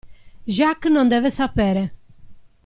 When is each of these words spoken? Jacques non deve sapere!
Jacques 0.47 0.89
non 0.89 1.05
deve 1.07 1.29
sapere! 1.29 1.91